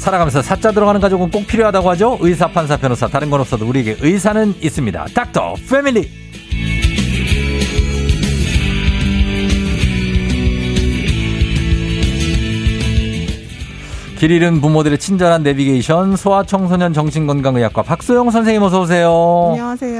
[0.00, 2.18] 살아가면서 사자 들어가는 가족은 꼭 필요하다고 하죠.
[2.20, 5.06] 의사, 판사, 변호사 다른 건 없어도 우리에게 의사는 있습니다.
[5.14, 6.10] 닥터 패밀리.
[14.20, 19.48] 길 잃은 부모들의 친절한 내비게이션 소아청소년 정신건강의학과 박소영 선생님 어서 오세요.
[19.52, 19.99] 안녕하세요.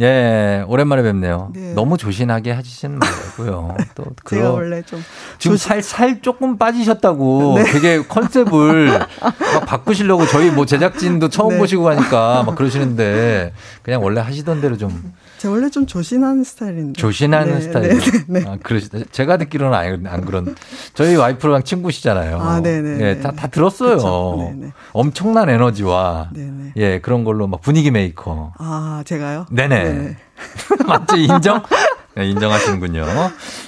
[0.00, 1.50] 예, 오랜만에 뵙네요.
[1.54, 1.72] 네.
[1.74, 3.76] 너무 조신하게 하시지는 말고요.
[3.94, 5.02] 또 제가 그거 원래 좀
[5.38, 11.58] 지금 살, 살 조금 빠지셨다고 되게 컨셉을 막 바꾸시려고 저희 뭐 제작진도 처음 네.
[11.58, 13.52] 보시고 하니까 막 그러시는데
[13.82, 17.00] 그냥 원래 하시던 대로 좀 제가 원래 좀 조신한 스타일인데.
[17.00, 17.88] 조신하는 네, 스타일.
[17.88, 18.44] 네, 네, 네.
[18.46, 20.54] 아, 그러시 제가 듣기로는 안, 안 그런.
[20.94, 22.40] 저희 와이프랑 친구시잖아요.
[22.40, 23.04] 아, 네네.
[23.04, 24.52] 예, 다, 다 들었어요.
[24.92, 26.30] 엄청난 에너지와.
[26.76, 28.52] 예, 그런 걸로 막 분위기 메이커.
[28.58, 29.46] 아, 제가요?
[29.50, 30.16] 네네.
[30.86, 31.24] 맞지?
[31.24, 31.62] 인정?
[32.14, 33.04] 네, 인정하시는군요.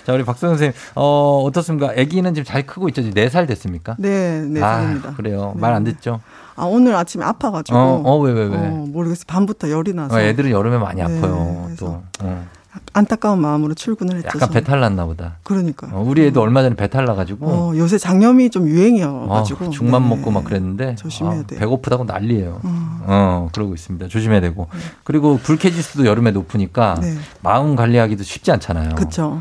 [0.04, 1.92] 자, 우리 박소영 선생님, 어, 어떻습니까?
[1.96, 3.02] 아기는 지금 잘 크고 있죠?
[3.02, 3.94] 4살 됐습니까?
[3.98, 5.14] 네, 네, 아, 살입니다.
[5.14, 5.52] 그래요.
[5.54, 5.60] 네.
[5.60, 6.20] 말안 듣죠?
[6.56, 7.78] 아, 오늘 아침에 아파가지고.
[7.78, 8.56] 어, 어, 왜, 왜, 왜?
[8.56, 9.24] 어, 모르겠어요.
[9.26, 10.16] 밤부터 열이 나서.
[10.16, 11.62] 어, 애들은 여름에 많이 네, 아파요.
[11.66, 12.02] 그래서 또.
[12.20, 12.46] 어.
[12.92, 14.28] 안타까운 마음으로 출근을 했죠.
[14.34, 14.50] 약간.
[14.50, 15.36] 배탈 났나 보다.
[15.42, 15.92] 그러니까요.
[15.94, 17.46] 어, 우리 애도 얼마 전에 배탈 나가지고.
[17.46, 19.70] 어, 요새 장염이 좀 아, 유행이어가지고.
[19.70, 20.08] 죽만 네.
[20.08, 21.58] 먹고 막 그랬는데 조심해야 아, 돼요.
[21.60, 22.60] 배고프다고 난리예요.
[22.62, 23.00] 어.
[23.06, 24.08] 어, 그러고 있습니다.
[24.08, 24.68] 조심해야 되고.
[25.04, 27.14] 그리고 불쾌지수도 여름에 높으니까 네.
[27.42, 28.90] 마음 관리하기도 쉽지 않잖아요.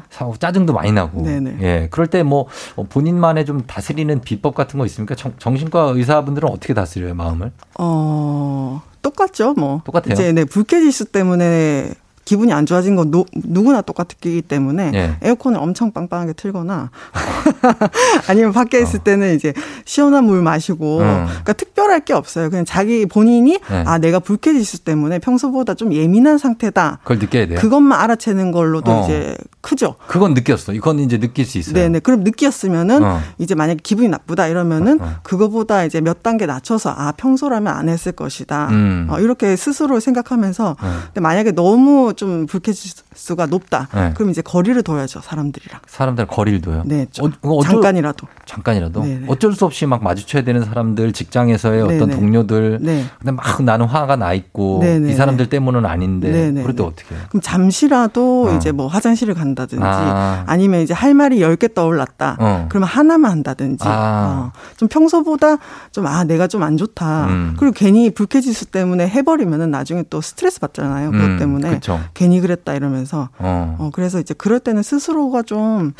[0.09, 1.21] 사- 짜증도 많이 나고.
[1.23, 1.57] 네네.
[1.61, 1.87] 예.
[1.91, 2.47] 그럴 때 뭐
[2.89, 5.15] 본인만의 좀 다스리는 비법 같은 거 있습니까?
[5.15, 7.51] 정, 정신과 의사분들은 어떻게 다스려요, 마음을?
[7.79, 9.81] 어, 똑같죠, 뭐.
[9.85, 10.13] 똑같아요?
[10.13, 11.93] 이제, 네, 불쾌지수 때문에
[12.29, 15.15] 기분이 안 좋아진 건 노- 누구나 똑같기 때문에 예.
[15.23, 16.91] 에어컨을 엄청 빵빵하게 틀거나
[18.29, 19.51] 아니면 밖에 있을 때는 이제
[19.85, 21.25] 시원한 물 마시고 음.
[21.27, 22.51] 그러니까 특별할 게 없어요.
[22.51, 23.83] 그냥 자기 본인이 네.
[23.87, 26.99] 아 내가 불쾌지수 때문에 평소보다 좀 예민한 상태다.
[27.01, 27.59] 그걸 느껴야 돼요.
[27.59, 29.05] 그것만 알아채는 걸로도 어.
[29.05, 29.95] 이제 크죠.
[30.07, 30.73] 그건 느꼈어.
[30.73, 31.73] 이건 이제 느낄 수 있어요.
[31.73, 31.99] 네네.
[32.01, 33.19] 그럼 느꼈으면은 어.
[33.39, 35.09] 이제 만약에 기분이 나쁘다 이러면은 어, 어.
[35.23, 38.67] 그거보다 이제 몇 단계 낮춰서 아 평소라면 안 했을 것이다.
[38.69, 39.07] 음.
[39.09, 40.99] 어, 이렇게 스스로 생각하면서 어.
[41.05, 43.87] 근데 만약에 너무 좀 불쾌지수가 높다.
[43.95, 44.11] 네.
[44.13, 45.79] 그럼 이제 거리를 둬야죠 사람들이랑.
[45.87, 46.83] 사람들 거리를 둬요.
[46.85, 47.05] 네.
[47.11, 48.27] 좀 어, 어쩔- 잠깐이라도.
[48.45, 49.25] 잠깐이라도 네네.
[49.27, 52.15] 어쩔 수 없이 막 마주쳐야 되는 사람들, 직장에서의 어떤 네네.
[52.15, 52.79] 동료들.
[52.81, 53.05] 네.
[53.19, 55.13] 근데 막 나는 화가 나 있고 네네네.
[55.13, 56.51] 이 사람들 때문은 아닌데.
[56.61, 57.23] 그럴 때 어떻게 해요?
[57.29, 58.55] 그럼 잠시라도 어.
[58.57, 60.43] 이제 뭐 화장실을 간다든지 아.
[60.45, 60.57] 아.
[60.57, 62.37] 니면 이제 할 말이 열 개 떠올랐다.
[62.39, 62.65] 어.
[62.69, 63.83] 그러면 하나만 한다든지.
[63.87, 64.51] 아.
[64.53, 64.59] 어.
[64.77, 65.57] 좀 평소보다
[65.93, 67.27] 좀 아 내가 좀 안 좋다.
[67.27, 67.55] 음.
[67.57, 71.11] 그리고 괜히 불쾌지수 때문에 해버리면은 나중에 또 스트레스 받잖아요.
[71.11, 71.98] 그것 음, 때문에 그쵸.
[72.13, 73.29] 괜히 그랬다 이러면서.
[73.39, 73.75] 어.
[73.79, 75.93] 어 그래서 이제 그럴 때는 스스로가 좀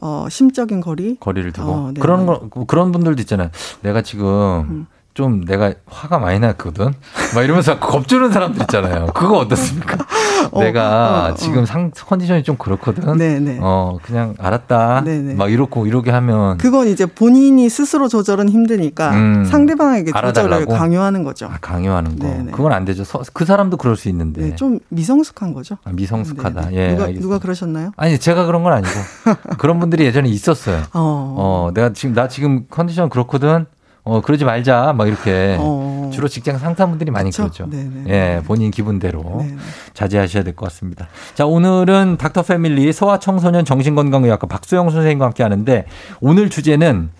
[0.00, 1.16] 어, 심적인 거리.
[1.20, 2.00] 거리를 두고 어, 네네.
[2.00, 3.50] 그런 거 그런 분들도 있잖아요.
[3.82, 4.26] 내가 지금
[4.68, 4.86] 음.
[5.14, 6.92] 좀 내가 화가 많이 났거든.
[7.34, 9.06] 막 이러면서 겁주는 사람들 있잖아요.
[9.14, 9.98] 그거 어떻습니까?
[10.50, 11.34] 어, 내가 어, 어.
[11.34, 13.16] 지금 상 컨디션이 좀 그렇거든.
[13.18, 13.58] 네네.
[13.60, 15.02] 어 그냥 알았다.
[15.04, 15.34] 네네.
[15.34, 19.44] 막 이렇고 이렇게 하면 그건 이제 본인이 스스로 조절은 힘드니까 음.
[19.44, 20.72] 상대방에게 조절을 알아달라고?
[20.74, 21.46] 강요하는 거죠.
[21.46, 22.26] 아, 강요하는 거.
[22.26, 22.52] 네네.
[22.52, 23.04] 그건 안 되죠.
[23.04, 24.40] 서- 그 사람도 그럴 수 있는데.
[24.40, 25.76] 네, 좀 미성숙한 거죠.
[25.84, 26.70] 아, 미성숙하다.
[26.70, 26.76] 네네.
[26.76, 26.88] 예.
[26.92, 27.20] 누가 알겠습니다.
[27.22, 27.92] 누가 그러셨나요?
[27.96, 28.90] 아니 제가 그런 건 아니고
[29.58, 30.78] 그런 분들이 예전에 있었어요.
[30.94, 31.34] 어.
[31.36, 33.66] 어, 내가 지금 나 지금 컨디션 그렇거든.
[34.04, 34.92] 어, 그러지 말자.
[34.96, 36.10] 막 이렇게 어.
[36.12, 37.44] 주로 직장 상사분들이 많이 그쵸?
[37.44, 37.66] 그러죠.
[37.70, 38.04] 네네.
[38.08, 39.56] 예, 본인 기분대로 네네.
[39.94, 41.08] 자제하셔야 될 것 같습니다.
[41.34, 45.86] 자, 오늘은 닥터 패밀리 소아 청소년 정신건강의학과 박소영 선생님과 함께 하는데
[46.20, 47.10] 오늘 주제는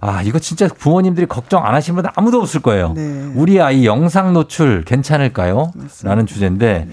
[0.00, 2.92] 아, 이거 진짜 부모님들이 걱정 안 하시는 분 아무도 없을 거예요.
[2.94, 3.30] 네.
[3.34, 5.70] 우리 아이 영상 노출 괜찮을까요?
[5.74, 6.08] 맞습니다.
[6.08, 6.88] 라는 주제인데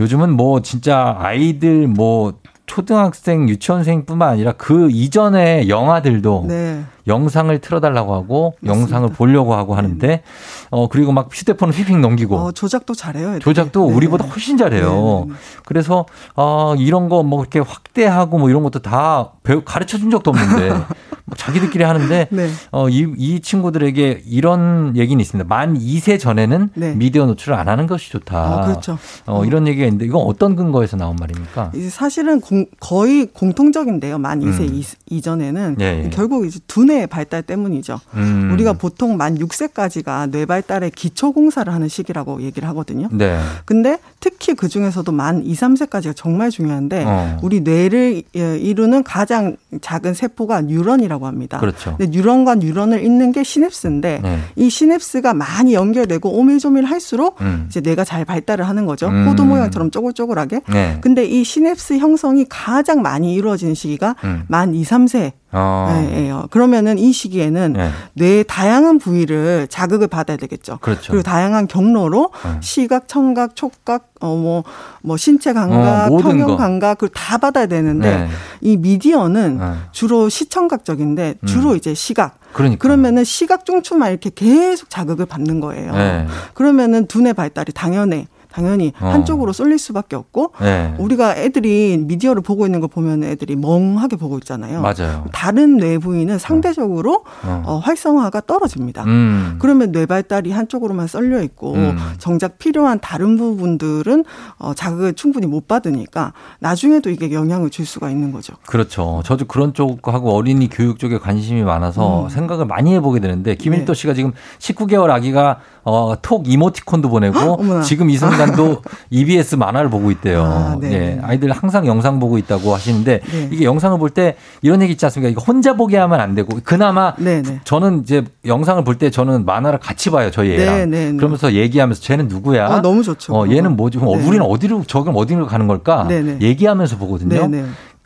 [0.00, 2.34] 요즘은 뭐 진짜 아이들 뭐
[2.66, 6.82] 초등학생, 유치원생뿐만 아니라 그 이전의 영화들도 네.
[7.08, 8.80] 영상을 틀어달라고 하고 맞습니다.
[8.80, 10.22] 영상을 보려고 하고 하는데
[10.70, 13.30] 어 그리고 막 휴대폰을 휙휙 넘기고 어, 조작도 잘해요.
[13.30, 13.40] 애들이.
[13.40, 13.94] 조작도 네.
[13.94, 14.88] 우리보다 훨씬 잘해요.
[14.90, 14.94] 네,
[15.28, 15.40] 네, 네.
[15.64, 20.30] 그래서 어 이런 거 뭐 이렇게 확대하고 뭐 이런 것도 다 배우 가르쳐 준 적도
[20.30, 20.68] 없는데
[21.24, 22.48] 뭐 자기들끼리 하는데 네.
[22.70, 25.46] 어이 이 친구들에게 이런 얘기는 있습니다.
[25.48, 26.94] 만 2세 전에는 네.
[26.94, 28.62] 미디어 노출을 안 하는 것이 좋다.
[28.62, 28.98] 어, 그렇죠.
[29.26, 31.72] 어, 이런 얘기가 있는데 이건 어떤 근거에서 나온 말입니까?
[31.90, 34.18] 사실은 공- 거의 공통적인데요.
[34.18, 34.82] 만 2세 음.
[35.10, 36.10] 이, 전에는 예, 예.
[36.10, 38.00] 결국 이제 두뇌 발달 때문이죠.
[38.14, 38.50] 음.
[38.52, 43.08] 우리가 보통 만 6세까지가 뇌 발달의 기초 공사를 하는 시기라고 얘기를 하거든요.
[43.12, 43.40] 네.
[43.64, 47.38] 근데 특히 그 중에서도 만 2, 3세까지가 정말 중요한데 어.
[47.42, 51.58] 우리 뇌를 예, 이루는 가장 작은 세포가 뉴런이라고 합니다.
[51.58, 51.96] 그렇죠.
[51.96, 54.38] 근데 뉴런과 뉴런을 잇는 게 시냅스인데 네.
[54.56, 57.66] 이 시냅스가 많이 연결되고 오밀조밀 할수록 음.
[57.68, 59.08] 이제 뇌가 잘 발달을 하는 거죠.
[59.08, 59.26] 음.
[59.26, 60.60] 포도 모양처럼 쪼글쪼글하게.
[60.68, 60.98] 네.
[61.00, 64.44] 근데 이 시냅스 형성이 가장 많이 이루어지는 시기가 음.
[64.48, 66.08] 만 2, 3세 어.
[66.10, 66.42] 예, 예.
[66.50, 67.90] 그러면은 이 시기에는 네.
[68.14, 70.78] 뇌의 다양한 부위를 자극을 받아야 되겠죠.
[70.80, 71.12] 그렇죠.
[71.12, 72.50] 리고 다양한 경로로 네.
[72.60, 74.64] 시각, 청각, 촉각, 어뭐
[75.02, 76.46] 뭐 신체 감각, 어, 모든 거.
[76.46, 78.28] 평형 감각 그걸 다 받아야 되는데 네.
[78.60, 79.72] 이 미디어는 네.
[79.92, 82.38] 주로 시청각적인데 주로 이제 시각.
[82.52, 82.82] 그러니까.
[82.82, 85.92] 그러면은 시각 중추만 이렇게 계속 자극을 받는 거예요.
[85.92, 86.26] 네.
[86.54, 88.26] 그러면은 두뇌 발달이 당연해.
[88.58, 89.06] 당연히 어.
[89.06, 90.94] 한쪽으로 쏠릴 수밖에 없고 네.
[90.98, 94.82] 우리가 애들이 미디어를 보고 있는 거 보면 애들이 멍하게 보고 있잖아요.
[94.82, 95.26] 맞아요.
[95.32, 97.62] 다른 뇌 부위는 상대적으로 어.
[97.64, 99.04] 어, 활성화가 떨어집니다.
[99.04, 99.56] 음.
[99.60, 101.96] 그러면 뇌 발달이 한쪽으로만 썰려 있고 음.
[102.18, 104.24] 정작 필요한 다른 부분들은
[104.58, 108.54] 어, 자극을 충분히 못 받으니까 나중에도 이게 영향을 줄 수가 있는 거죠.
[108.66, 109.22] 그렇죠.
[109.24, 112.28] 저도 그런 쪽하고 어린이 교육 쪽에 관심이 많아서 음.
[112.28, 114.00] 생각을 많이 해보게 되는데 김일도 네.
[114.00, 117.38] 씨가 지금 19개월 아기가 어, 톡 이모티콘도 보내고.
[117.82, 120.42] 지금 이 순간도 EBS 만화를 보고 있대요.
[120.44, 120.92] 아, 네.
[120.92, 123.48] 예, 아이들 항상 영상 보고 있다고 하시는데 네.
[123.50, 125.30] 이게 영상을 볼 때 이런 얘기 있지 않습니까?
[125.30, 127.60] 이거 혼자 보게 하면 안 되고 그나마 네, 네.
[127.64, 130.30] 저는 이제 영상을 볼 때 저는 만화를 같이 봐요.
[130.30, 130.76] 저희 애랑.
[130.76, 131.16] 네, 네, 네.
[131.16, 132.66] 그러면서 얘기하면서 쟤는 누구야?
[132.66, 133.34] 아, 너무 좋죠.
[133.34, 133.98] 어, 얘는 뭐지?
[133.98, 134.26] 그럼 네.
[134.26, 136.06] 우리는 어디로 저기는 어디로 가는 걸까?
[136.08, 136.38] 네, 네.
[136.40, 137.46] 얘기하면서 보거든요.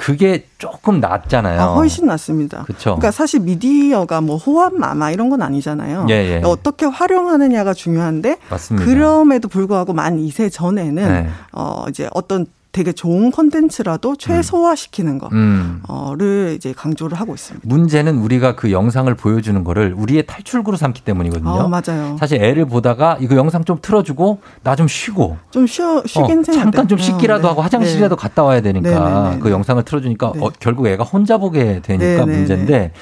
[0.02, 1.60] 그게 조금 낫잖아요.
[1.60, 2.64] 아, 훨씬 낫습니다.
[2.64, 2.90] 그쵸.
[2.90, 6.06] 러니까 사실 미디어가 뭐 호환 마마 이런 건 아니잖아요.
[6.10, 6.42] 예, 예.
[6.44, 8.84] 어떻게 활용하느냐가 중요한데 맞습니다.
[8.84, 11.28] 그럼에도 불구하고 만 2세 전에는 네.
[11.52, 13.30] 어 이제 어떤 되게 좋은
[14.18, 15.80] 최소화시키는 음.
[15.82, 17.66] 거를 이제 강조를 하고 있습니다.
[17.68, 21.50] 문제는 우리가 그 영상을 보여주는 거를 우리의 탈출구로 삼기 때문이거든요.
[21.50, 22.16] 어, 맞아요.
[22.18, 26.72] 사실 애를 보다가 이거 영상 좀 틀어주고 나 좀 쉬고 좀 쉬어 쉬긴 어, 잠깐
[26.72, 26.86] 돼요.
[26.86, 27.64] 좀 씻기라도 어, 하고 네.
[27.64, 29.54] 화장실이라도 갔다 와야 되니까 네, 네, 네, 그 네.
[29.54, 30.40] 영상을 틀어주니까 네.
[30.44, 32.92] 어, 결국 애가 혼자 보게 되니까 네, 네, 문제인데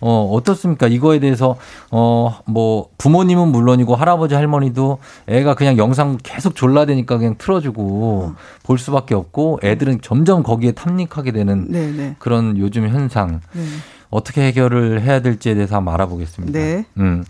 [0.00, 0.88] 어, 어떻습니까?
[0.88, 1.56] 이거에 대해서
[1.92, 4.98] 어, 뭐 부모님은 물론이고 할아버지 할머니도
[5.28, 8.34] 애가 그냥 영상 계속 졸라대니까 그냥 틀어주고
[8.64, 12.16] 볼 수밖에 없고 애들은 점점 거기에 탐닉하게 되는 네, 네.
[12.18, 13.62] 그런 요즘 현상 네.
[14.10, 16.58] 어떻게 해결을 해야 될지에 대해서 한번 알아보겠습니다.
[16.58, 16.84] 네.
[16.98, 17.24] 음.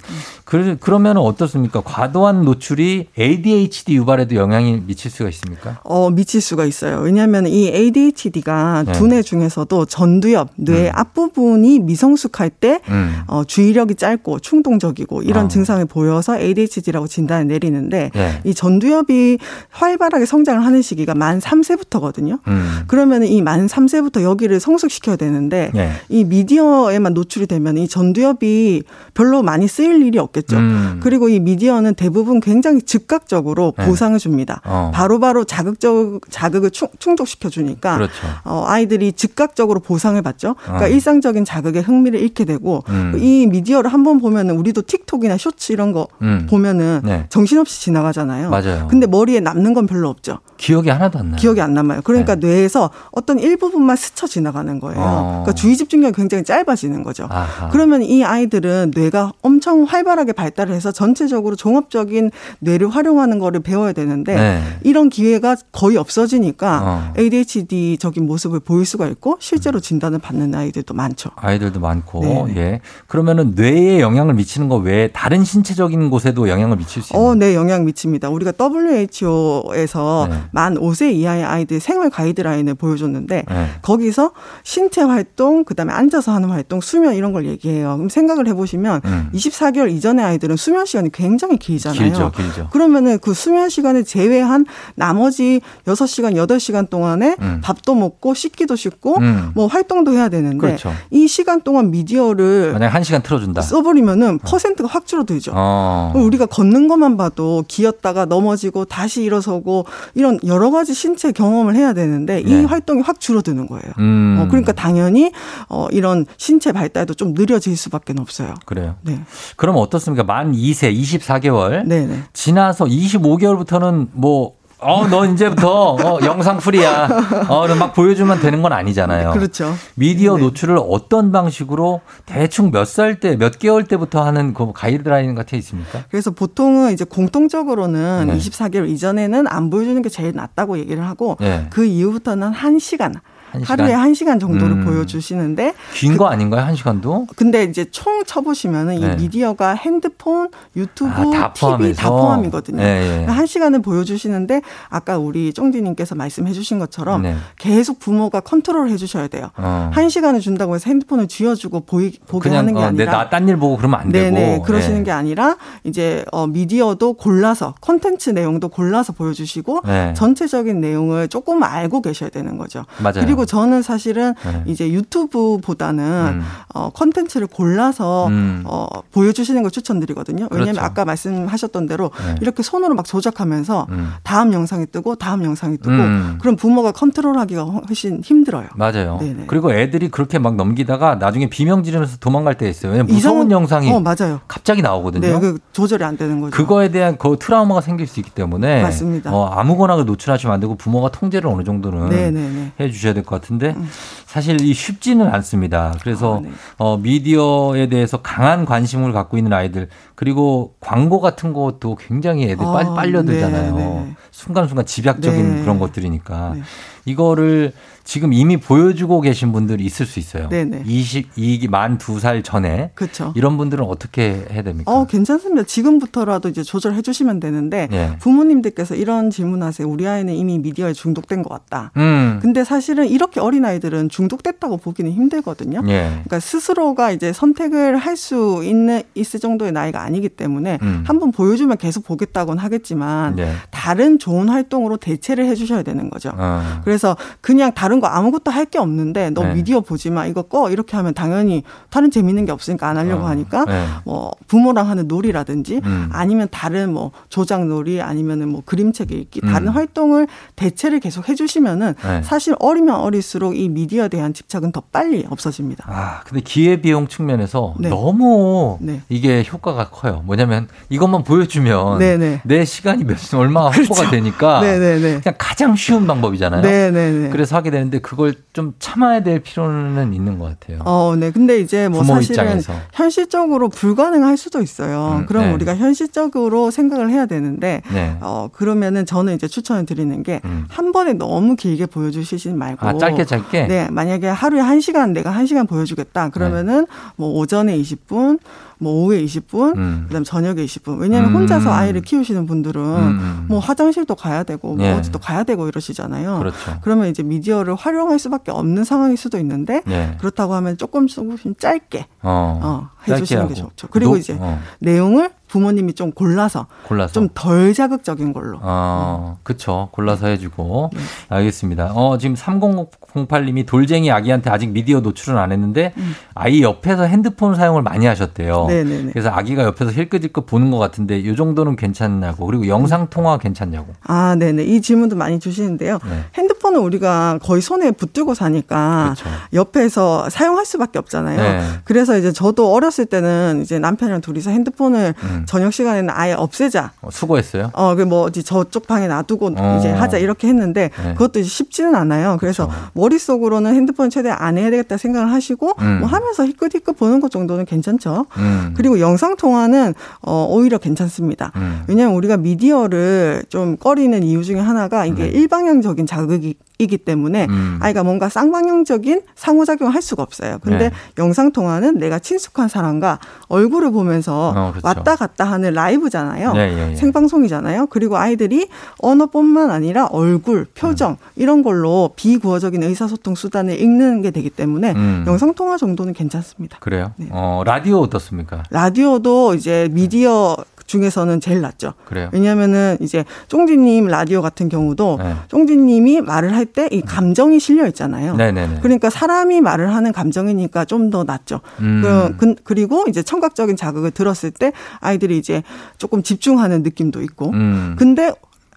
[0.44, 1.82] 그, 그러면 어떻습니까?
[1.82, 5.80] 과도한 노출이 ADHD 유발에도 영향이 미칠 수가 있습니까?
[5.84, 7.00] 어, 미칠 수가 있어요.
[7.00, 8.92] 왜냐하면 이 ADHD가 네.
[8.92, 10.92] 두뇌 중에서도 전두엽, 뇌 음.
[10.94, 13.14] 앞부분이 미성숙할 때 음.
[13.26, 15.48] 어, 주의력이 짧고 충동적이고 이런 어.
[15.48, 18.40] 증상을 보여서 ADHD라고 진단을 내리는데 네.
[18.44, 19.38] 이 전두엽이
[19.68, 22.38] 활발하게 성장을 하는 시기가 만 3세부터거든요.
[22.48, 22.80] 음.
[22.86, 25.92] 그러면 이 만 3세부터 여기를 성숙시켜야 되는데 네.
[26.08, 28.82] 이 미디어 에만 노출이 되면 이 전두엽이
[29.14, 30.56] 별로 많이 쓰일 일이 없겠죠.
[30.56, 31.00] 음.
[31.02, 33.86] 그리고 이 미디어는 대부분 굉장히 즉각적으로 네.
[33.86, 34.60] 보상을 줍니다.
[34.64, 34.90] 어.
[34.94, 38.12] 바로바로 자극적 자극을 충, 충족시켜 주니까 그렇죠.
[38.44, 40.56] 어, 아이들이 즉각적으로 보상을 받죠.
[40.62, 40.88] 그러니까 어.
[40.88, 43.14] 일상적인 자극에 흥미를 잃게 되고 음.
[43.18, 46.46] 이 미디어를 한번 보면은 우리도 틱톡이나 쇼츠 이런 거 음.
[46.48, 47.26] 보면은 네.
[47.28, 48.50] 정신없이 지나가잖아요.
[48.50, 48.88] 맞아요.
[48.88, 50.38] 근데 머리에 남는 건 별로 없죠.
[50.56, 51.36] 기억이 하나도 안 나요.
[51.36, 52.02] 기억이 안 남아요.
[52.04, 55.00] 그러니까 뇌에서 어떤 일부분만 스쳐 지나가는 거예요.
[55.00, 55.22] 어.
[55.42, 57.26] 그러니까 주의 집중력이 굉장히 짧 아지는 거죠.
[57.30, 57.68] 아하.
[57.68, 62.30] 그러면 이 아이들은 뇌가 엄청 활발하게 발달을 해서 전체적으로 종합적인
[62.60, 64.62] 뇌를 활용하는 거를 배워야 되는데 네.
[64.82, 67.12] 이런 기회가 거의 없어지니까 어.
[67.18, 71.30] ADHD적인 모습을 보일 수가 있고 실제로 진단을 받는 아이들도 많죠.
[71.36, 72.56] 아이들도 많고, 네.
[72.56, 72.80] 예.
[73.06, 77.26] 그러면은 뇌에 영향을 미치는 거 외에 다른 신체적인 곳에도 영향을 미칠 수 있는.
[77.26, 78.28] 어, 네, 영향 미칩니다.
[78.30, 80.36] 우리가 WHO에서 네.
[80.52, 83.66] 만 5세 이하의 아이들 생활 가이드라인을 보여줬는데 네.
[83.82, 87.94] 거기서 신체 활동, 그다음에 앉아서 하는 활동, 수면 이런 걸 얘기해요.
[87.96, 89.30] 그럼 생각을 해보시면 음.
[89.34, 92.00] 24개월 이전의 아이들은 수면 시간이 굉장히 길잖아요.
[92.00, 92.68] 길죠, 길죠.
[92.70, 97.60] 그러면은 그 수면 시간을 제외한 나머지 6시간, 8시간 동안에 음.
[97.62, 99.50] 밥도 먹고 씻기도 씻고 음.
[99.54, 100.92] 뭐 활동도 해야 되는데 그렇죠.
[101.10, 103.62] 이 시간 동안 미디어를 만약 한 시간 틀어준다.
[103.62, 105.52] 써버리면은 퍼센트가 확 줄어들죠.
[105.54, 106.12] 어.
[106.14, 112.40] 우리가 걷는 것만 봐도 기었다가 넘어지고 다시 일어서고 이런 여러 가지 신체 경험을 해야 되는데
[112.40, 112.64] 이 네.
[112.64, 113.92] 활동이 확 줄어드는 거예요.
[113.98, 114.38] 음.
[114.40, 115.32] 어, 그러니까 당연히
[115.68, 118.54] 어, 이런 신체 발달도 좀 느려질 수밖에 없어요.
[118.64, 118.94] 그래요.
[119.02, 119.20] 네,
[119.56, 120.24] 그럼 어떻습니까?
[120.24, 121.84] 만 2세, 24개월.
[121.84, 122.22] 네, 네.
[122.32, 127.08] 지나서 25개월부터는 뭐, 어, 너 이제부터 어, 영상 풀이야.
[127.46, 129.32] 어, 막 보여주면 되는 건 아니잖아요.
[129.32, 129.74] 그렇죠.
[129.96, 130.42] 미디어 네.
[130.44, 135.56] 노출을 어떤 방식으로 대충 몇 살 때, 몇 개월 때부터 하는 그 가이드라인 같은 게
[135.58, 136.04] 있습니까?
[136.10, 138.38] 그래서 보통은 이제 공통적으로는 네.
[138.38, 141.66] 24개월 이전에는 안 보여주는 게 제일 낫다고 얘기를 하고 네.
[141.68, 143.14] 그 이후부터는 한시간
[143.50, 143.80] 한 시간?
[143.80, 144.84] 하루에 한시간 정도를 음.
[144.84, 146.64] 보여주시는데 긴 거 아닌가요?
[146.64, 147.26] 한 시간도?
[147.36, 149.12] 근데 이제 총 쳐보시면은 네.
[149.12, 151.94] 이 미디어가 핸드폰, 유튜브, 아, 다 TV?
[151.94, 152.82] 다 포함이거든요.
[152.82, 153.24] 예, 예.
[153.26, 157.36] 한 시간을 보여주시는데 아까 우리 쫑디님께서 말씀해 주신 것처럼 네.
[157.58, 159.50] 계속 부모가 컨트롤 해 주셔야 돼요.
[159.56, 159.90] 어.
[159.92, 163.56] 한 시간을 준다고 해서 핸드폰을 쥐어주고 보이, 보게 하는 게 어, 아니라 나 딴 일
[163.56, 164.34] 보고 그러면 안 되고.
[164.36, 165.02] 네네 그러시는 예.
[165.04, 170.14] 게 아니라 이제 어 미디어도 골라서 컨텐츠 내용도 골라서 보여주시고 네.
[170.14, 172.84] 전체적인 내용을 조금 알고 계셔야 되는 거죠.
[172.98, 173.24] 맞아요.
[173.24, 174.62] 그리고 그리고 저는 사실은 네.
[174.66, 176.42] 이제 유튜브보다는 음.
[176.74, 178.62] 어 컨텐츠를 골라서 음.
[178.66, 180.48] 어 보여주시는 걸 추천드리거든요.
[180.50, 180.86] 왜냐하면 그렇죠.
[180.86, 182.34] 아까 말씀하셨던 대로 네.
[182.42, 184.10] 이렇게 손으로 막 조작하면서 음.
[184.22, 186.38] 다음 영상이 뜨고 다음 영상이 뜨고 음.
[186.40, 188.68] 그럼 부모가 컨트롤하기가 훨씬 힘들어요.
[188.74, 189.16] 맞아요.
[189.20, 189.44] 네네.
[189.46, 192.92] 그리고 애들이 그렇게 막 넘기다가 나중에 비명 지르면서 도망갈 때 있어요.
[192.92, 193.50] 왜냐면 무서운 이상...
[193.52, 194.40] 영상이 어, 맞아요.
[194.48, 195.26] 갑자기 나오거든요.
[195.26, 196.54] 네, 그 조절이 안 되는 거죠.
[196.54, 199.32] 그거에 대한 그 트라우마가 생길 수 있기 때문에 맞습니다.
[199.32, 202.72] 어, 아무거나 노출하시면 안 되고 부모가 통제를 어느 정도는 네네네.
[202.78, 203.88] 해 주셔야 될것 같은데 음.
[204.30, 205.92] 사실 이 쉽지는 않습니다.
[206.02, 206.50] 그래서 아, 네.
[206.78, 212.94] 어, 미디어에 대해서 강한 관심을 갖고 있는 아이들 그리고 광고 같은 것도 굉장히 애들 아,
[212.94, 213.74] 빨려들잖아요.
[213.74, 215.60] 네, 순간순간 집약적인 네.
[215.62, 216.62] 그런 것들이니까 네.
[217.06, 217.72] 이거를
[218.04, 220.48] 지금 이미 보여주고 계신 분들이 있을 수 있어요.
[220.48, 220.82] 네네.
[220.84, 222.90] 22기 만두 살 전에.
[222.94, 223.32] 그렇죠.
[223.36, 224.90] 이런 분들은 어떻게 해야 됩니까?
[224.90, 225.62] 어, 괜찮습니다.
[225.62, 228.16] 지금부터라도 이제 조절해 주시면 되는데 네.
[228.18, 229.88] 부모님들께서 이런 질문하세요.
[229.88, 231.92] 우리 아이는 이미 미디어에 중독된 것 같다.
[231.96, 232.40] 음.
[232.42, 235.82] 근데 사실은 이렇게 어린 아이들은 중독됐다고 보기는 힘들거든요.
[235.82, 236.08] 네.
[236.10, 241.04] 그러니까 스스로가 이제 선택을 할 수 있는 있을 정도의 나이가 아니기 때문에 음.
[241.06, 243.54] 한번 보여주면 계속 보겠다고는 하겠지만 네.
[243.70, 246.32] 다른 좋은 활동으로 대체를 해 주셔야 되는 거죠.
[246.36, 246.60] 어.
[246.84, 249.54] 그래서 그냥 다른 거 아무것도 할 게 없는데 너 네.
[249.54, 253.28] 미디어 보지 마 이거 꺼 이렇게 하면 당연히 다른 재밌는 게 없으니까 안 하려고 어.
[253.28, 253.86] 하니까 네.
[254.04, 256.08] 뭐 부모랑 하는 놀이라든지 음.
[256.12, 259.72] 아니면 다른 뭐 조작 놀이 아니면은 뭐 그림책 읽기 다른 음.
[259.72, 262.22] 활동을 대체를 계속 해주시면은 네.
[262.22, 265.84] 사실 어리면 어릴수록 이 미디어에 대한 집착은 더 빨리 없어집니다.
[265.88, 267.88] 아 근데 기회 비용 측면에서 네.
[267.88, 269.00] 너무 네.
[269.08, 270.22] 이게 효과가 커요.
[270.26, 272.18] 뭐냐면 이것만 보여주면 네네.
[272.18, 272.40] 네.
[272.44, 273.94] 내 시간이 몇 얼마 그렇죠.
[273.94, 275.20] 확보가 되니까 네네네.
[275.24, 276.60] 그냥 가장 쉬운 방법이잖아요.
[276.62, 277.30] 네네네.
[277.30, 280.80] 그래서 하게 되는데 그걸 좀 참아야 될 필요는 있는 것 같아요.
[280.84, 281.30] 어, 네.
[281.30, 282.72] 근데 이제 뭐 사실은 입장에서.
[282.92, 285.20] 현실적으로 불가능할 수도 있어요.
[285.20, 285.52] 음, 그럼 네.
[285.54, 288.16] 우리가 현실적으로 생각을 해야 되는데 네.
[288.20, 290.92] 어 그러면은 저는 이제 추천을 드리는 게한 음.
[290.92, 293.66] 번에 너무 길게 보여주시지 말고 아, 짧게 짧게.
[293.66, 293.88] 네.
[294.00, 296.30] 만약에 하루에 한 시간 내가 한 시간 보여주겠다.
[296.30, 296.96] 그러면은 네.
[297.16, 298.38] 뭐 오전에 20분
[298.78, 300.04] 뭐 오후에 20분, 음.
[300.08, 300.98] 그다음 저녁에 20분.
[301.00, 301.36] 왜냐하면 음.
[301.36, 303.44] 혼자서 아이를 키우시는 분들은 음.
[303.46, 304.92] 뭐 화장실도 가야 되고 뭐 예.
[304.92, 306.38] 어디도 가야 되고 이러시잖아요.
[306.38, 306.78] 그렇죠.
[306.80, 310.16] 그러면 이제 미디어를 활용할 수밖에 없는 상황일 수도 있는데 예.
[310.18, 313.88] 그렇다고 하면 조금 조금 짧게 어, 어 해주시는 게 좋죠.
[313.90, 314.58] 그리고 노, 이제 어.
[314.78, 317.12] 내용을 부모님이 좀 골라서, 골라서.
[317.12, 318.58] 좀 덜 자극적인 걸로.
[318.62, 319.88] 어, 그쵸.
[319.92, 320.90] 골라서 해주고.
[320.92, 321.00] 네.
[321.28, 321.92] 알겠습니다.
[321.94, 326.14] 어, 지금 3008님이 돌쟁이 아기한테 아직 미디어 노출은 안 했는데 음.
[326.34, 328.66] 아이 옆에서 핸드폰 사용을 많이 하셨대요.
[328.66, 329.12] 네네네.
[329.12, 332.46] 그래서 아기가 옆에서 힐끗힐끗 보는 것 같은데 이 정도는 괜찮냐고.
[332.46, 333.88] 그리고 영상 통화 괜찮냐고.
[334.04, 334.64] 아, 네네.
[334.64, 335.98] 이 질문도 많이 주시는데요.
[336.08, 336.24] 네.
[336.34, 339.28] 핸드폰은 우리가 거의 손에 붙들고 사니까 그쵸.
[339.54, 341.36] 옆에서 사용할 수밖에 없잖아요.
[341.40, 341.60] 네.
[341.84, 345.39] 그래서 이제 저도 어렸을 때는 이제 남편이랑 둘이서 핸드폰을 음.
[345.40, 345.46] 음.
[345.46, 346.92] 저녁 시간에는 아예 없애자.
[347.02, 347.70] 어, 수고했어요.
[347.72, 349.76] 어, 그 뭐 어디 저쪽 방에 놔두고 어.
[349.78, 351.12] 이제 하자 이렇게 했는데 네.
[351.14, 352.36] 그것도 이제 쉽지는 않아요.
[352.40, 352.82] 그래서 그렇죠.
[352.94, 356.00] 머릿속으로는 핸드폰 최대 안 해야 되겠다 생각을 하시고 음.
[356.00, 358.26] 뭐 하면서 희끗희끗 보는 것 정도는 괜찮죠.
[358.38, 358.74] 음.
[358.76, 361.52] 그리고 영상 통화는 어 오히려 괜찮습니다.
[361.56, 361.82] 음.
[361.88, 365.28] 왜냐하면 우리가 미디어를 좀 꺼리는 이유 중에 하나가 이게 네.
[365.28, 367.78] 일방향적인 자극이 이기 때문에 음.
[367.80, 370.58] 아이가 뭔가 쌍방향적인 상호작용을 할 수가 없어요.
[370.62, 370.94] 근데 네.
[371.18, 373.18] 영상 통화는 내가 친숙한 사람과
[373.48, 374.86] 얼굴을 보면서 어, 그렇죠.
[374.86, 376.52] 왔다 갔다 하는 라이브잖아요.
[376.54, 376.96] 네, 예, 예.
[376.96, 377.86] 생방송이잖아요.
[377.86, 378.68] 그리고 아이들이
[378.98, 381.16] 언어뿐만 아니라 얼굴, 표정 음.
[381.36, 385.24] 이런 걸로 비구어적인 의사소통 수단을 읽는 게 되기 때문에 음.
[385.26, 386.78] 영상 통화 정도는 괜찮습니다.
[386.80, 387.12] 그래요?
[387.16, 387.28] 네.
[387.30, 388.62] 어, 라디오 어떻습니까?
[388.70, 390.56] 라디오도 이제 미디어
[390.90, 391.94] 중에서는 제일 낫죠.
[392.04, 392.28] 그래요.
[392.32, 395.34] 왜냐하면은 이제 쫑디님 라디오 같은 경우도 네.
[395.48, 398.34] 쫑디님이 말을 할 때 이 감정이 실려 있잖아요.
[398.36, 398.78] 네네네.
[398.82, 401.60] 그러니까 사람이 말을 하는 감정이니까 좀 더 낫죠.
[401.80, 402.36] 음.
[402.38, 405.62] 그, 그리고 이제 청각적인 자극을 들었을 때 아이들이 이제
[405.98, 407.50] 조금 집중하는 느낌도 있고.
[407.50, 407.96] 음.
[407.98, 408.32] 근데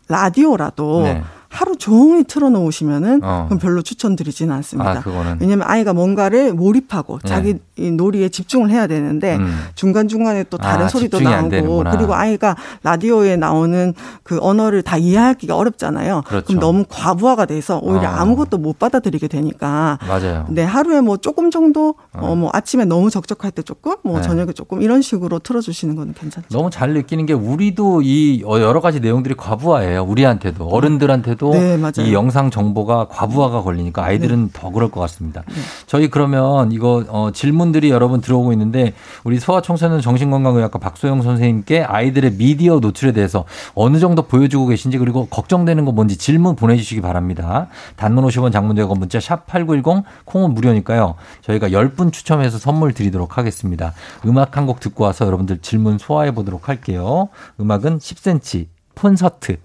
[0.07, 1.23] 라디오라도 네.
[1.53, 3.45] 하루 종일 틀어놓으시면은 어.
[3.47, 5.03] 그럼 별로 추천드리지는 않습니다.
[5.05, 7.29] 아, 왜냐하면 아이가 뭔가를 몰입하고 네.
[7.29, 9.59] 자기 놀이에 집중을 해야 되는데 음.
[9.75, 13.93] 중간 중간에 또 다른 아, 소리도 나오고 그리고 아이가 라디오에 나오는
[14.23, 16.23] 그 언어를 다 이해하기가 어렵잖아요.
[16.25, 16.47] 그렇죠.
[16.47, 18.13] 그럼 너무 과부하가 돼서 오히려 어.
[18.13, 19.99] 아무것도 못 받아들이게 되니까.
[20.07, 20.47] 맞아요.
[20.49, 22.31] 네 하루에 뭐 조금 정도 어.
[22.31, 24.23] 어, 뭐 아침에 너무 적적할 때 조금 뭐 네.
[24.23, 26.47] 저녁에 조금 이런 식으로 틀어주시는 건 괜찮죠.
[26.49, 30.03] 너무 잘 느끼는 게 우리도 이 여러 가지 내용들이 과부하예요.
[30.03, 31.42] 우리한테도 어른들한테도.
[31.51, 34.49] 때도 네, 이 영상 정보가 과부하가 걸리니까 아이들은 네.
[34.53, 35.43] 더 그럴 것 같습니다.
[35.47, 35.53] 네.
[35.85, 42.79] 저희 그러면 이거 어, 질문들이 여러분 들어오고 있는데 우리 소아청소년 정신건강의학과 박소영 선생님께 아이들의 미디어
[42.79, 43.45] 노출에 대해서
[43.75, 47.67] 어느 정도 보여주고 계신지 그리고 걱정되는 거 뭔지 질문 보내주시기 바랍니다.
[47.95, 51.15] 단문 50원 장문대고 문자 샵 8910 콩은 무료니까요.
[51.41, 53.93] 저희가 10분 추첨해서 선물 드리도록 하겠습니다.
[54.25, 57.29] 음악 한 곡 듣고 와서 여러분들 질문 소화해 보도록 할게요.
[57.59, 59.57] 음악은 10cm 콘서트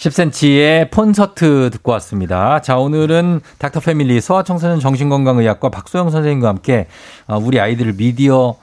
[0.00, 2.62] 10cm의 콘서트 듣고 왔습니다.
[2.62, 6.86] 자, 오늘은 닥터 패밀리 소아청소년 정신건강의학과 박소영 선생님과 함께
[7.26, 8.56] 어, 우리 아이들을 미디어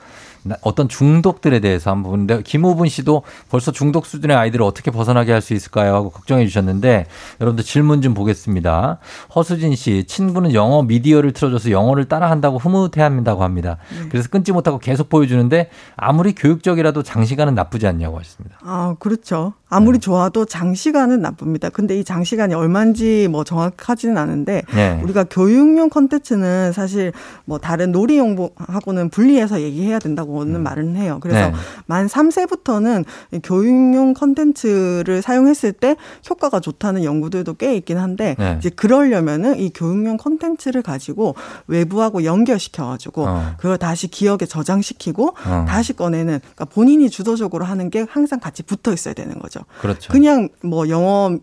[0.62, 5.53] 어떤 중독들에 대해서 한번 보는데 김호분 씨도 벌써 중독 수준의 아이들을 어떻게 벗어나게 할 수
[5.53, 5.96] 있을까요?
[5.96, 7.06] 하고 걱정해 주셨는데
[7.39, 9.00] 여러분들 질문 좀 보겠습니다.
[9.34, 13.77] 허수진 씨 친구는 영어 미디어를 틀어줘서 영어를 따라한다고 흐뭇해한다고 합니다.
[13.91, 14.10] 네.
[14.10, 18.58] 그래서 끊지 못하고 계속 보여주는데 아무리 교육적이라도 장시간은 나쁘지 않냐고 하셨습니다.
[18.62, 19.53] 아 그렇죠.
[19.70, 20.01] 아무리 네.
[20.01, 21.70] 좋아도 장시간은 나쁩니다.
[21.70, 25.00] 근데 이 장시간이 얼마인지 뭐 정확하지는 않은데 네.
[25.03, 27.12] 우리가 교육용 컨텐츠는 사실
[27.46, 30.64] 뭐 다른 놀이용하고는 분리해서 얘기해야 된다고 는 음.
[30.64, 31.20] 말은 해요.
[31.22, 31.54] 그래서 네.
[31.86, 33.06] 만 3세부터는
[33.44, 35.96] 교육용 컨텐츠를 사용했을 때
[36.30, 38.56] 효과가 좋다는 연구들도 꽤 있긴 한데 네.
[38.60, 41.36] 이제 그러려면은 이 교육용 컨텐츠를 가지고
[41.68, 43.54] 외부하고 연결시켜 가지고 어.
[43.58, 45.66] 그걸 다시 기억에 저장시키고 어.
[45.68, 49.62] 다시 꺼내는 그러니까 본인이 주도적으로 하는 게 항상 같이 붙어 있어야 되는 거죠.
[49.82, 50.12] 그렇죠.
[50.12, 51.38] 그냥 뭐 영어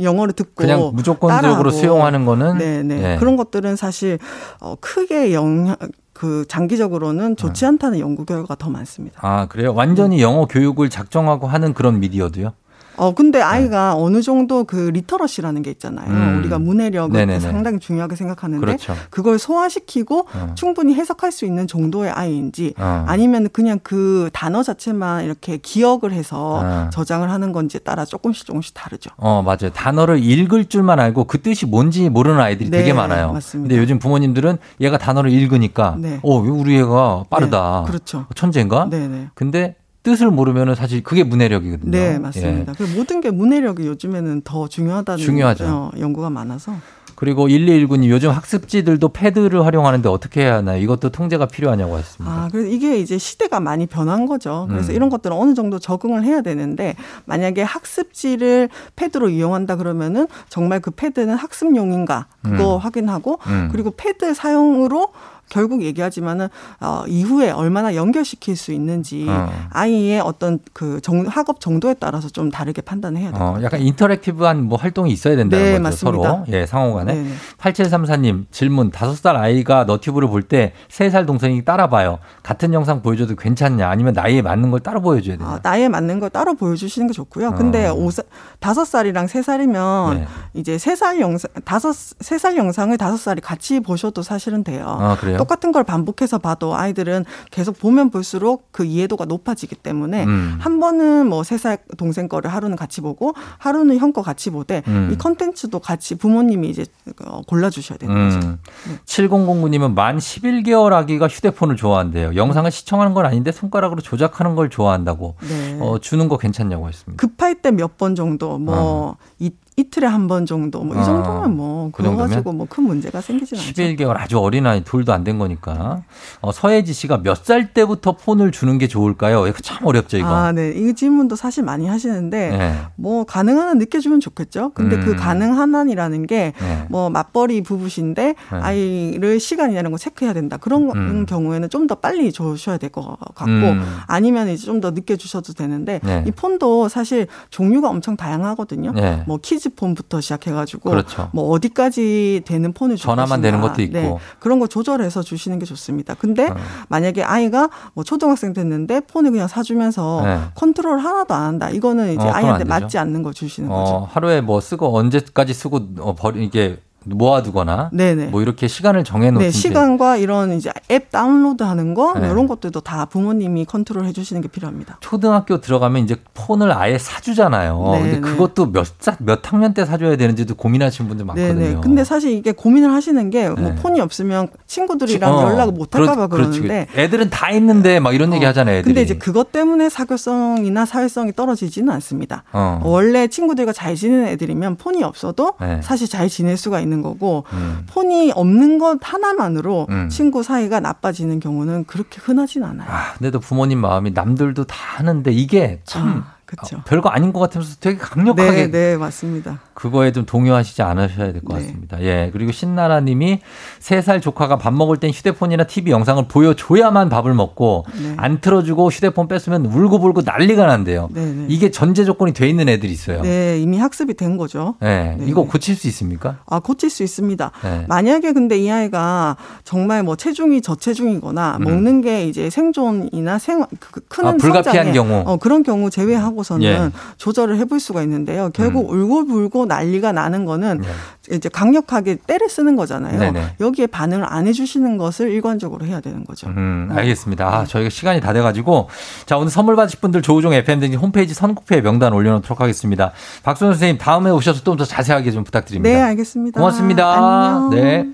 [0.00, 3.00] 영어를 듣고 그냥 무조건적으로 수용하는 거는 네네 네.
[3.00, 3.16] 네.
[3.18, 4.18] 그런 것들은 사실
[4.60, 5.76] 어 크게 영향
[6.16, 7.66] 그 장기적으로는 좋지 네.
[7.66, 9.20] 않다는 연구 결과가 더 많습니다.
[9.20, 9.74] 아 그래요?
[9.74, 12.54] 완전히 영어 교육을 작정하고 하는 그런 미디어도요?
[12.96, 13.44] 어 근데 네.
[13.44, 14.00] 아이가 네.
[14.00, 16.10] 어느 정도 그 literacy라는 게 있잖아요.
[16.10, 16.38] 음.
[16.38, 17.40] 우리가 문해력을 네네네.
[17.40, 18.94] 상당히 중요하게 생각하는데 그렇죠.
[19.10, 20.52] 그걸 소화시키고 어.
[20.54, 23.04] 충분히 해석할 수 있는 정도의 아이인지 어.
[23.06, 26.90] 아니면 그냥 그 단어 자체만 이렇게 기억을 해서 어.
[26.92, 29.10] 저장을 하는 건지에 따라 조금씩 조금씩 다르죠.
[29.16, 29.70] 어 맞아요.
[29.72, 33.32] 단어를 읽을 줄만 알고 그 뜻이 뭔지 모르는 아이들이 네, 되게 많아요.
[33.32, 33.68] 맞습니다.
[33.68, 36.20] 근데 요즘 부모님들은 얘가 단어를 읽으니까 네.
[36.22, 37.82] 어 우리 애가 빠르다.
[37.84, 38.26] 네, 그렇죠.
[38.34, 38.88] 천재인가?
[38.90, 39.28] 네네.
[39.34, 41.90] 근데 뜻을 모르면은 사실 그게 문해력이거든요.
[41.90, 42.74] 네, 맞습니다.
[42.78, 42.96] 예.
[42.96, 45.64] 모든 게 문해력이 요즘에는 더 중요하다는 중요하죠.
[45.66, 46.74] 어, 연구가 많아서.
[47.16, 50.80] 그리고 1219님 요즘 학습지들도 패드를 활용하는데 어떻게 해야 하나요?
[50.80, 52.32] 이것도 통제가 필요하냐고 했습니다.
[52.32, 54.66] 아, 그래서 이게 이제 시대가 많이 변한 거죠.
[54.68, 54.94] 그래서 음.
[54.94, 56.94] 이런 것들은 어느 정도 적응을 해야 되는데
[57.24, 62.80] 만약에 학습지를 패드로 이용한다 그러면은 정말 그 패드는 학습용인가 그거 음.
[62.80, 63.70] 확인하고 음.
[63.72, 65.08] 그리고 패드 사용으로
[65.48, 66.48] 결국 얘기하지만은
[66.80, 69.50] 어, 이후에 얼마나 연결시킬 수 있는지 어.
[69.70, 73.42] 아이의 어떤 그 정, 학업 정도에 따라서 좀 다르게 판단을 해야 돼요.
[73.42, 75.82] 어, 약간 인터랙티브한 뭐 활동이 있어야 된다는 네, 거죠.
[75.82, 76.28] 맞습니다.
[76.28, 76.44] 서로.
[76.48, 77.14] 예, 상호간에.
[77.14, 77.32] 네.
[77.58, 78.90] 8734님 질문.
[78.90, 82.18] 5살 아이가 너튜브를 볼때 3살 동생이 따라봐요.
[82.42, 83.88] 같은 영상 보여줘도 괜찮냐?
[83.88, 85.48] 아니면 나이에 맞는 걸 따로 보여줘야 되냐?
[85.48, 87.54] 아, 나이에 맞는 걸 따로 보여주시는 게 좋고요.
[87.54, 87.94] 근데 어.
[87.94, 88.24] 5살,
[88.60, 90.26] 5살이랑 3살이면 네.
[90.54, 94.84] 이제 3살 영상, 5, 3살 영상을 5살이 같이 보셔도 사실은 돼요.
[95.00, 95.35] 아, 그래요?
[95.36, 100.56] 똑같은 걸 반복해서 봐도 아이들은 계속 보면 볼수록 그 이해도가 높아지기 때문에 음.
[100.60, 104.82] 한 번은 뭐 세 살 동생 거를 하루는 같이 보고 하루는 형 거 같이 보되
[104.88, 105.10] 음.
[105.12, 106.86] 이 컨텐츠도 같이 부모님이 이제
[107.24, 108.30] 어, 골라 주셔야 되는 음.
[108.30, 108.48] 거죠.
[108.48, 108.98] 네.
[109.04, 112.34] 7009님은 만 11개월 아기가 휴대폰을 좋아한대요.
[112.36, 115.34] 영상을 시청하는 건 아닌데 손가락으로 조작하는 걸 좋아한다고.
[115.48, 115.78] 네.
[115.80, 117.20] 어, 주는 거 괜찮냐고 했습니다.
[117.20, 119.16] 급할 때 몇 번 정도 뭐 어.
[119.38, 123.20] 이 이틀에 한 번 정도 뭐 이 정도면 뭐 그 그거 가지고 뭐 큰 문제가
[123.20, 123.72] 생기진 않죠.
[123.74, 126.02] 11개월 아주 어린 아이 둘도 안 된 거니까.
[126.40, 129.46] 어, 서혜지 씨가 몇 살 때부터 폰을 주는 게 좋을까요?
[129.46, 130.26] 이거 참 어렵죠, 이거.
[130.28, 130.70] 아, 네.
[130.70, 132.74] 이 질문도 사실 많이 하시는데 네.
[132.96, 134.72] 뭐 가능한 한 늦게 주면 좋겠죠.
[134.74, 135.06] 근데 그 음.
[135.06, 136.86] 그 가능한 한이라는 게 뭐 네.
[136.88, 138.34] 뭐 맞벌이 부부신데 네.
[138.58, 140.56] 아이를 시간이라는 거 체크해야 된다.
[140.56, 141.26] 그런 음.
[141.26, 143.84] 경우에는 좀 더 빨리 주셔야 될 것 같고 음.
[144.08, 146.24] 아니면 이제 좀 더 늦게 주셔도 되는데 네.
[146.26, 148.92] 이 폰도 사실 종류가 엄청 다양하거든요.
[148.92, 149.22] 네.
[149.26, 151.30] 뭐 키즈 스마트폰부터 시작해가지고 그렇죠.
[151.32, 156.14] 뭐 어디까지 되는 폰을 전화만 되는 것도 있고 네, 그런 거 조절해서 주시는 게 좋습니다.
[156.14, 156.56] 근데 어.
[156.88, 160.40] 만약에 아이가 뭐 초등학생 됐는데 폰을 그냥 사주면서 네.
[160.54, 161.70] 컨트롤 하나도 안 한다.
[161.70, 164.08] 이거는 이제 어, 아이한테 맞지 않는 걸 주시는 어, 거죠.
[164.10, 168.26] 하루에 뭐 쓰고 언제까지 쓰고 어, 버리 이게 모아두거나 네네.
[168.26, 172.28] 뭐 이렇게 시간을 정해놓는 네, 시간과 이런 이제 앱 다운로드하는 거 네.
[172.28, 174.98] 이런 것들도 다 부모님이 컨트롤 해주시는 게 필요합니다.
[175.00, 177.90] 초등학교 들어가면 이제 폰을 아예 사주잖아요.
[177.92, 178.20] 네, 근데 네.
[178.20, 178.86] 그것도 몇,
[179.18, 181.54] 몇 학년 때 사줘야 되는지도 고민하시는 분들 많거든요.
[181.54, 181.80] 네네.
[181.80, 183.74] 근데 사실 이게 고민을 하시는 게 뭐 네.
[183.76, 188.34] 폰이 없으면 친구들이랑 어, 연락을 못 할까봐 그러, 그러는데 애들은 다 있는데 막 이런 어,
[188.36, 188.78] 얘기 하잖아요.
[188.78, 188.94] 애들이.
[188.94, 192.42] 근데 이제 그것 때문에 사교성이나 사회성이 떨어지지는 않습니다.
[192.52, 192.80] 어.
[192.84, 195.80] 원래 친구들과 잘 지내는 애들이면 폰이 없어도 네.
[195.82, 197.84] 사실 잘 지낼 수가 있는 있는 거고 음.
[197.88, 200.08] 폰이 없는 것 하나만으로 음.
[200.08, 202.88] 친구 사이가 나빠지는 경우는 그렇게 흔하진 않아요.
[202.90, 206.35] 아, 근데도 부모님 마음이 남들도 다 하는데 이게 참 아.
[206.46, 206.80] 그렇죠.
[206.86, 209.60] 별거 아닌 것 같으면서 되게 강력하게 네, 네, 맞습니다.
[209.74, 211.66] 그거에 좀 동요하시지 않으셔야 될것 네.
[211.66, 212.00] 같습니다.
[212.00, 212.30] 예.
[212.32, 213.40] 그리고 신나라 님이
[213.80, 218.14] 3살 조카가 밥 먹을 땐 휴대폰이나 TV 영상을 보여줘야만 밥을 먹고 네.
[218.16, 221.08] 안 틀어주고 휴대폰 뺐으면 울고불고 난리가 난대요.
[221.12, 221.46] 네, 네.
[221.48, 223.22] 이게 전제 조건이 돼 있는 애들이 있어요.
[223.22, 224.76] 네, 이미 학습이 된 거죠.
[224.80, 225.18] 네.
[225.22, 226.38] 이거 고칠 수 있습니까?
[226.46, 227.50] 아, 고칠 수 있습니다.
[227.88, 231.64] 만약에 근데 이 아이가 정말 뭐 체중이 저체중이거나 음.
[231.64, 236.35] 먹는 게 이제 생존이나 생, 그, 그 크는 아, 불가피한 경우 어, 그런 경우 제외하고
[236.36, 236.90] 하고서는 예.
[237.16, 238.50] 조절을 해볼 수가 있는데요.
[238.52, 239.00] 결국 음.
[239.00, 241.34] 울고불고 난리가 나는 거는 예.
[241.34, 243.18] 이제 강력하게 때를 쓰는 거잖아요.
[243.18, 243.56] 네네.
[243.58, 246.46] 여기에 반응을 안 해주시는 것을 일관적으로 해야 되는 거죠.
[246.48, 247.46] 음, 알겠습니다.
[247.48, 248.88] 아, 저희가 시간이 다 돼가지고
[249.24, 253.12] 자 오늘 선물 받으실 분들 조우종 FM 등 홈페이지 선곡표에 명단 올려놓도록 하겠습니다.
[253.42, 255.88] 박수현 선생님 다음에 오셔서 좀 더 자세하게 좀 부탁드립니다.
[255.88, 256.60] 네, 알겠습니다.
[256.60, 257.14] 고맙습니다.
[257.14, 257.70] 안녕.
[257.70, 258.06] 네.